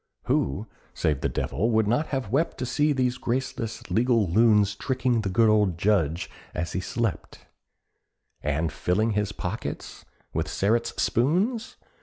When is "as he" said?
6.55-6.79